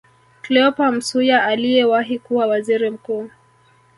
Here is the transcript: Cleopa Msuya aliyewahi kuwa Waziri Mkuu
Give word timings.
Cleopa 0.41 0.91
Msuya 0.91 1.43
aliyewahi 1.45 2.19
kuwa 2.19 2.47
Waziri 2.47 2.89
Mkuu 2.89 3.29